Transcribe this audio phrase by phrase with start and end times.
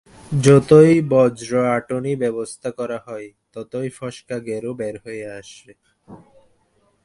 [0.31, 5.71] যতই বজ্র আঁটুনি ব্যবস্থা করা হয়, ততই ফসকা গেরো বের হয়ে আসে।